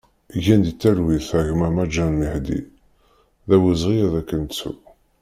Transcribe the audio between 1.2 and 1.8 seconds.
a gma